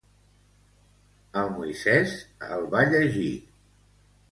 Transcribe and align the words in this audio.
El 1.41 1.51
Moisés 1.59 2.17
el 2.57 2.67
va 2.75 2.83
llegir. 2.95 3.31